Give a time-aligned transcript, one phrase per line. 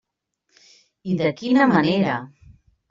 [1.13, 2.21] I de quina manera!